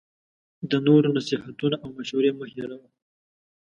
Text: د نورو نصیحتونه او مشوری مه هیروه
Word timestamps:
د 0.69 0.71
نورو 0.87 1.07
نصیحتونه 1.17 1.75
او 1.83 1.89
مشوری 1.97 2.31
مه 2.37 2.45
هیروه 2.53 2.87